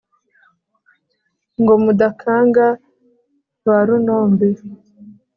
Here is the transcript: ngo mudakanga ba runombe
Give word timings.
ngo 1.59 1.73
mudakanga 1.83 2.65
ba 3.65 3.77
runombe 3.87 4.49